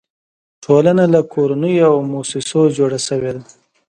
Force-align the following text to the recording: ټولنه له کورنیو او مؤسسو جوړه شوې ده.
ټولنه 0.63 1.03
له 1.13 1.21
کورنیو 1.33 1.85
او 1.91 1.95
مؤسسو 2.11 2.61
جوړه 2.77 2.99
شوې 3.07 3.31
ده. 3.35 3.43